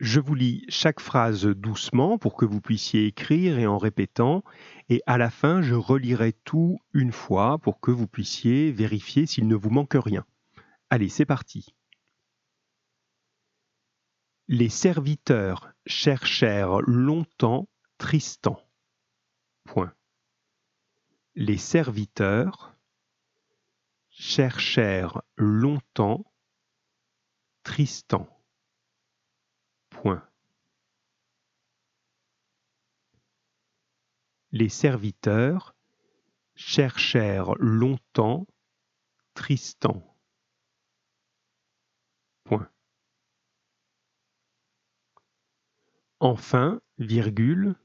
Je 0.00 0.18
vous 0.18 0.34
lis 0.34 0.64
chaque 0.70 0.98
phrase 0.98 1.44
doucement 1.44 2.16
pour 2.16 2.34
que 2.34 2.46
vous 2.46 2.62
puissiez 2.62 3.04
écrire 3.04 3.58
et 3.58 3.66
en 3.66 3.76
répétant, 3.76 4.42
et 4.88 5.02
à 5.06 5.18
la 5.18 5.28
fin, 5.28 5.60
je 5.60 5.74
relirai 5.74 6.32
tout 6.32 6.78
une 6.94 7.12
fois 7.12 7.58
pour 7.58 7.80
que 7.80 7.90
vous 7.90 8.06
puissiez 8.06 8.72
vérifier 8.72 9.26
s'il 9.26 9.46
ne 9.46 9.54
vous 9.54 9.68
manque 9.68 9.94
rien. 9.94 10.24
Allez, 10.88 11.10
c'est 11.10 11.26
parti. 11.26 11.74
Les 14.48 14.70
serviteurs 14.70 15.70
cherchèrent 15.84 16.80
longtemps 16.80 17.68
Tristan. 17.98 18.58
Point. 19.64 19.92
Les 21.34 21.58
serviteurs 21.58 22.74
cherchèrent 24.08 25.20
longtemps 25.36 26.24
Tristan. 27.64 28.39
Les 34.52 34.68
serviteurs 34.68 35.74
cherchèrent 36.54 37.54
longtemps 37.58 38.46
Tristan. 39.34 40.02
Enfin, 46.22 46.82
virgule, 46.98 47.76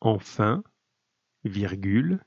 enfin, 0.00 0.62
virgule, 1.44 2.22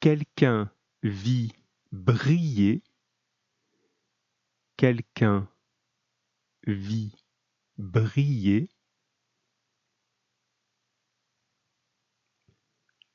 quelqu'un 0.00 0.72
vit 1.04 1.52
briller 1.92 2.82
quelqu'un 4.78 5.48
vit 6.64 7.12
briller, 7.78 8.70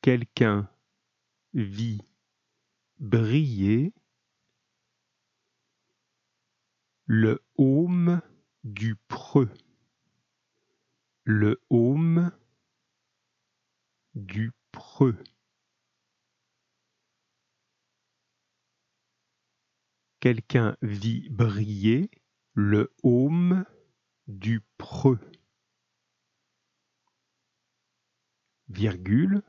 quelqu'un 0.01 0.69
vit 1.53 2.01
briller 2.99 3.93
le 7.05 7.41
haume 7.55 8.21
du 8.65 8.97
preux, 9.07 9.53
le 11.23 11.61
haume 11.69 12.29
du 14.15 14.51
preux. 14.73 15.17
Quelqu'un 20.23 20.77
vit 20.81 21.27
briller 21.27 22.09
le 22.53 22.95
haume 23.03 23.65
du 24.27 24.61
preux. 24.77 25.19
Virgule. 28.69 29.43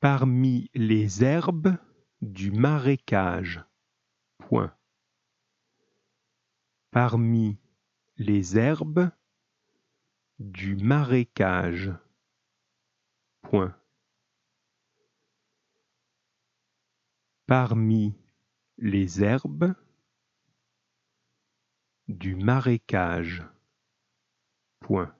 Parmi 0.00 0.70
les 0.74 1.24
herbes 1.24 1.78
du 2.20 2.50
marécage. 2.50 3.64
Point. 4.36 4.76
Parmi 6.90 7.56
les 8.18 8.58
herbes 8.58 9.10
du 10.38 10.76
marécage. 10.76 11.94
Parmi 17.46 18.14
les 18.76 19.22
herbes 19.22 19.74
du 22.08 22.34
marécage. 22.34 23.44
Point. 24.80 25.16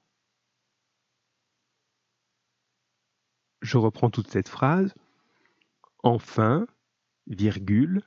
Je 3.63 3.79
reprends 3.79 4.11
toute 4.11 4.29
cette 4.29 4.49
phrase. 4.49 4.95
Enfin, 6.03 6.67
virgule, 7.27 8.03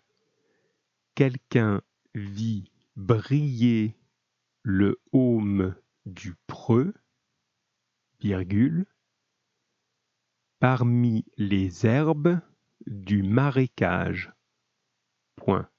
quelqu'un 1.16 1.82
vit 2.14 2.72
briller 2.96 3.98
le 4.64 5.02
haume 5.12 5.76
du 6.06 6.36
preux, 6.48 6.94
virgule, 8.20 8.86
parmi 10.60 11.26
les 11.38 11.86
herbes 11.86 12.40
du 12.88 13.24
marécage. 13.24 14.32
Point. 15.36 15.70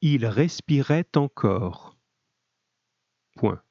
Il 0.00 0.26
respirait 0.26 1.08
encore. 1.16 1.96
Point. 3.36 3.62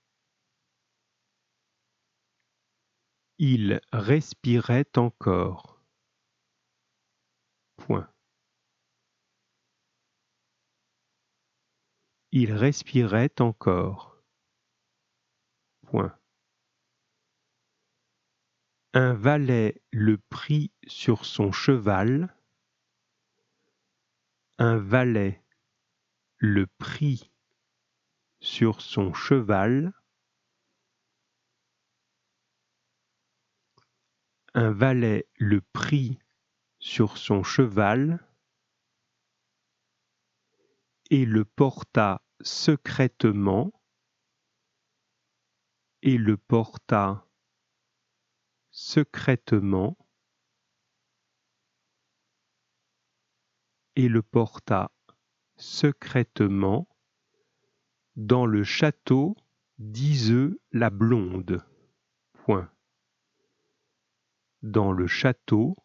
Il 3.38 3.82
respirait 3.92 4.98
encore. 4.98 5.82
Point. 7.78 8.10
Il 12.32 12.54
respirait 12.54 13.40
encore. 13.40 14.22
Un 18.98 19.14
valet 19.14 19.84
le 19.92 20.18
prit 20.18 20.72
sur 20.88 21.26
son 21.26 21.52
cheval. 21.52 22.34
Un 24.58 24.78
valet 24.78 25.44
le 26.38 26.66
prit 26.66 27.30
sur 28.40 28.80
son 28.80 29.14
cheval. 29.14 29.92
Un 34.54 34.72
valet 34.72 35.28
le 35.40 35.60
prit 35.60 36.18
sur 36.80 37.18
son 37.18 37.44
cheval 37.44 38.26
et 41.10 41.26
le 41.26 41.44
porta 41.44 42.22
secrètement 42.40 43.74
et 46.02 46.18
le 46.18 46.38
porta 46.38 47.25
secrètement 48.76 49.98
et 53.96 54.10
le 54.10 54.22
porta 54.22 54.92
secrètement 55.56 56.86
dans 58.18 58.46
le 58.46 58.66
château 58.66 59.38
d'Iseux 59.78 60.60
la 60.74 60.90
Blonde. 60.90 61.66
Point. 62.34 62.70
Dans 64.62 64.92
le 64.92 65.08
château 65.08 65.78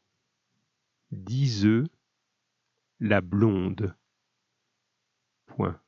d'Iseux 1.13 1.87
la 2.99 3.21
Blonde. 3.21 3.97
Point. 5.47 5.81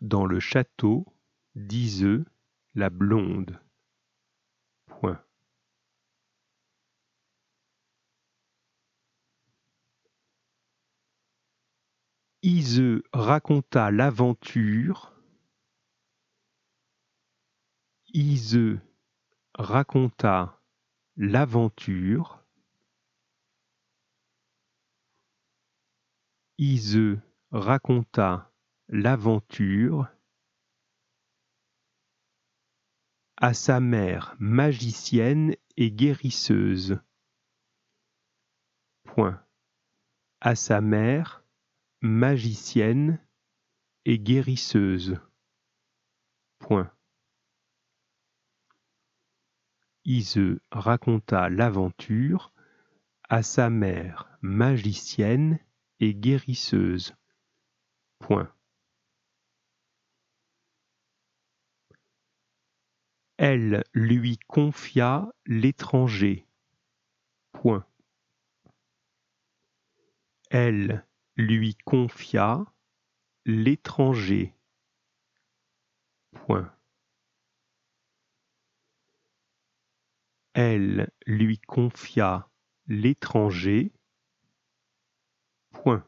Dans 0.00 0.24
le 0.24 0.38
château 0.38 1.04
d'Iseux 1.56 2.24
Iseux 12.44 13.04
raconta 13.12 13.92
l'aventure. 13.92 15.12
Iseux 18.12 18.80
raconta 19.54 20.60
l'aventure. 21.16 22.44
Iseux 26.58 27.20
raconta 27.52 28.52
l'aventure 28.88 30.08
à 33.36 33.54
sa 33.54 33.80
mère 33.80 34.36
magicienne 34.38 35.56
et 35.76 35.90
guérisseuse. 35.90 37.00
Point. 39.04 39.42
À 40.40 40.54
sa 40.54 40.80
mère 40.80 41.44
magicienne 42.00 43.18
et 44.04 44.18
guérisseuse. 44.18 45.18
Point. 46.58 46.92
Iseux 50.04 50.60
raconta 50.72 51.48
l'aventure 51.48 52.52
à 53.28 53.42
sa 53.42 53.70
mère 53.70 54.28
magicienne 54.42 55.58
et 56.00 56.14
guérisseuse. 56.14 57.14
Point. 58.18 58.52
Elle 63.44 63.82
lui 63.92 64.38
confia 64.46 65.28
l'étranger. 65.46 66.46
Point. 67.50 67.84
Elle 70.50 71.04
lui 71.34 71.74
confia 71.74 72.64
l'étranger. 73.44 74.54
Point. 76.30 76.72
Elle 80.54 81.10
lui 81.26 81.58
confia 81.58 82.48
l'étranger. 82.86 83.92
Point. 85.72 86.06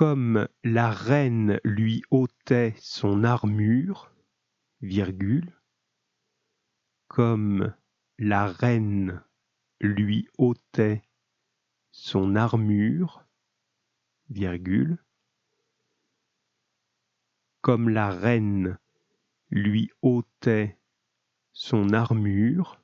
Comme 0.00 0.48
la 0.64 0.90
reine 0.90 1.60
lui 1.62 2.02
ôtait 2.10 2.72
son 2.78 3.22
armure, 3.22 4.10
virgule, 4.80 5.52
comme 7.06 7.74
la 8.18 8.46
reine 8.46 9.22
lui 9.78 10.26
ôtait 10.38 11.02
son 11.90 12.34
armure, 12.34 13.26
virgule, 14.30 14.96
comme 17.60 17.90
la 17.90 18.08
reine 18.08 18.78
lui 19.50 19.90
ôtait 20.00 20.78
son 21.52 21.92
armure, 21.92 22.80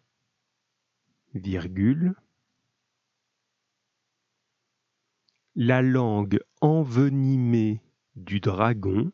virgule, 1.33 2.15
la 5.55 5.81
langue 5.81 6.39
envenimée 6.67 7.81
du 8.17 8.41
dragon, 8.41 9.13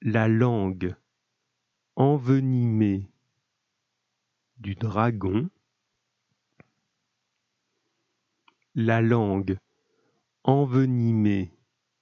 la 0.00 0.26
langue 0.26 0.96
envenimée 1.94 3.10
du 4.56 4.76
dragon, 4.76 5.50
la 8.74 9.02
langue 9.02 9.58
envenimée 10.42 11.52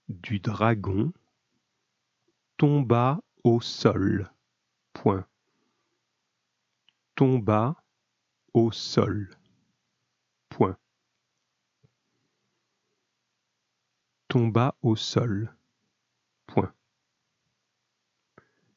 du 0.09 0.39
dragon 0.39 1.13
tomba 2.59 3.21
au 3.43 3.61
sol. 3.61 4.31
Point. 4.93 5.27
Tomba 7.17 7.83
au 8.55 8.71
sol. 8.71 9.37
Point. 10.51 10.79
Tomba 14.29 14.77
au 14.83 14.97
sol. 14.97 15.55
Point. 16.47 16.73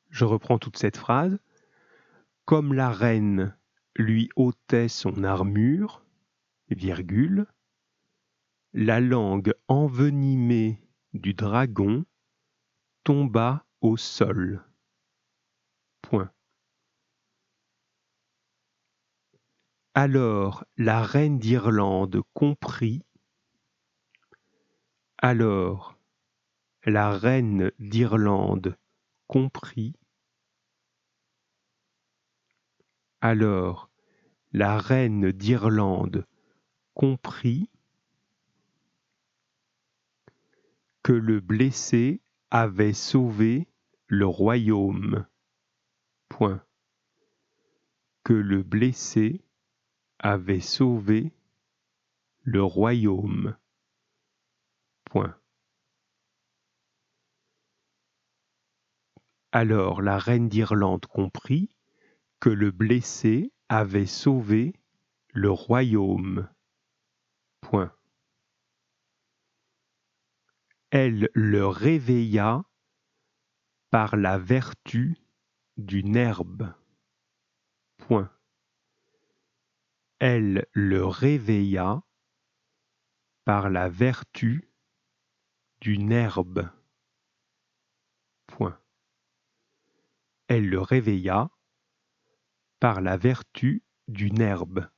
Je 0.09 0.25
reprends 0.25 0.59
toute 0.59 0.77
cette 0.77 0.97
phrase. 0.97 1.39
Comme 2.45 2.73
la 2.73 2.89
reine 2.91 3.55
lui 3.95 4.29
ôtait 4.35 4.87
son 4.87 5.23
armure, 5.23 6.03
virgule, 6.69 7.45
la 8.73 8.99
langue 8.99 9.53
envenimée 9.67 10.81
du 11.13 11.33
dragon 11.33 12.05
tomba 13.03 13.65
au 13.81 13.97
sol. 13.97 14.63
Point. 16.01 16.31
Alors 19.95 20.65
la 20.77 21.01
reine 21.01 21.39
d'Irlande 21.39 22.21
comprit. 22.33 23.03
Alors 25.21 25.97
la 26.85 27.11
reine 27.11 27.73
d'Irlande 27.77 28.77
comprit. 29.27 29.93
Alors 33.19 33.89
la 34.53 34.77
reine 34.77 35.33
d'Irlande 35.33 36.25
comprit 36.93 37.69
que 41.03 41.11
le 41.11 41.41
blessé 41.41 42.21
avait 42.49 42.93
sauvé 42.93 43.67
le 44.07 44.25
royaume. 44.25 45.27
Point. 46.29 46.63
Que 48.23 48.31
le 48.31 48.63
blessé 48.63 49.43
avait 50.17 50.61
sauvé 50.61 51.33
le 52.43 52.63
royaume. 52.63 53.57
Alors 59.51 60.01
la 60.01 60.19
reine 60.19 60.47
d'Irlande 60.47 61.05
comprit 61.07 61.75
que 62.39 62.49
le 62.49 62.71
blessé 62.71 63.51
avait 63.67 64.05
sauvé 64.05 64.73
le 65.33 65.49
royaume. 65.49 66.49
Elle 70.91 71.29
le 71.33 71.67
réveilla 71.67 72.63
par 73.89 74.15
la 74.15 74.37
vertu 74.37 75.17
d'une 75.77 76.15
herbe. 76.15 76.73
Elle 80.19 80.67
le 80.73 81.05
réveilla 81.05 82.03
par 83.45 83.69
la 83.69 83.89
vertu 83.89 84.68
d'une 85.81 86.11
herbe. 86.11 86.69
Point. 88.47 88.79
Elle 90.47 90.67
le 90.67 90.81
réveilla 90.81 91.49
par 92.79 93.01
la 93.01 93.17
vertu 93.17 93.83
d'une 94.07 94.41
herbe. 94.41 94.89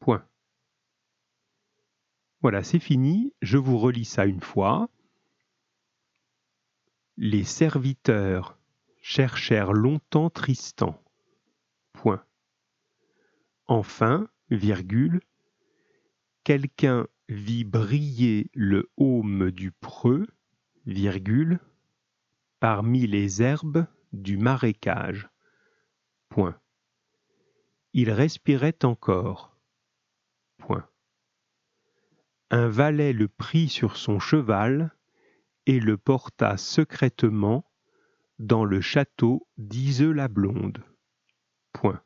Point. 0.00 0.26
Voilà, 2.40 2.62
c'est 2.62 2.78
fini. 2.78 3.34
Je 3.42 3.58
vous 3.58 3.78
relis 3.78 4.04
ça 4.04 4.26
une 4.26 4.42
fois. 4.42 4.88
Les 7.16 7.44
serviteurs 7.44 8.58
cherchèrent 9.00 9.72
longtemps 9.72 10.30
Tristan. 10.30 11.02
Point. 11.92 12.24
Enfin, 13.66 14.28
virgule, 14.50 15.20
quelqu'un 16.44 17.06
vit 17.28 17.64
briller 17.64 18.50
le 18.54 18.90
haume 18.96 19.50
du 19.50 19.70
preux, 19.70 20.26
virgule, 20.86 21.60
parmi 22.60 23.06
les 23.06 23.42
herbes 23.42 23.86
du 24.12 24.36
marécage. 24.36 25.28
Point. 26.28 26.58
Il 27.92 28.10
respirait 28.10 28.84
encore. 28.84 29.56
Point 30.58 30.88
un 32.50 32.68
valet 32.68 33.12
le 33.12 33.28
prit 33.28 33.68
sur 33.68 33.96
son 33.96 34.18
cheval 34.18 34.94
et 35.66 35.80
le 35.80 35.98
porta 35.98 36.56
secrètement 36.56 37.70
dans 38.38 38.64
le 38.64 38.80
château 38.80 39.46
d'Iseux-la-Blonde. 39.58 40.82
Point. 41.72 42.00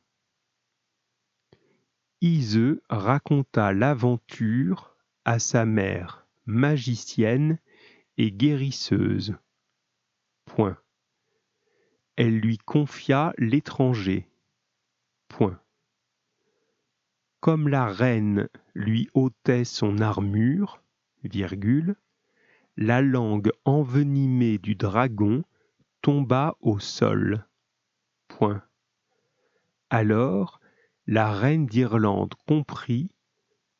Iseux 2.20 2.82
raconta 2.88 3.72
l'aventure 3.72 4.91
à 5.24 5.38
sa 5.38 5.64
mère, 5.64 6.26
magicienne 6.46 7.58
et 8.16 8.30
guérisseuse. 8.30 9.36
Point. 10.44 10.78
Elle 12.16 12.38
lui 12.38 12.58
confia 12.58 13.32
l'étranger. 13.38 14.28
Point 15.28 15.62
comme 17.42 17.66
la 17.66 17.88
reine 17.88 18.48
lui 18.72 19.10
ôtait 19.14 19.64
son 19.64 19.98
armure, 19.98 20.80
la 22.76 23.02
langue 23.02 23.50
envenimée 23.64 24.58
du 24.58 24.76
dragon 24.76 25.42
tomba 26.02 26.56
au 26.60 26.78
sol. 26.78 27.44
Point. 28.28 28.62
Alors 29.90 30.60
la 31.08 31.32
reine 31.32 31.66
d'Irlande 31.66 32.34
comprit 32.46 33.10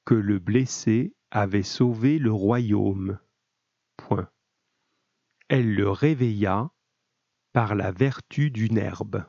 que 0.05 0.15
le 0.15 0.41
blessé 0.41 1.15
avait 1.35 1.63
sauvé 1.63 2.19
le 2.19 2.31
royaume. 2.31 3.19
Point. 3.97 4.29
Elle 5.49 5.75
le 5.75 5.91
réveilla 5.91 6.71
par 7.55 7.75
la 7.75 7.91
vertu 7.91 8.51
d'une 8.51 8.77
herbe. 8.77 9.25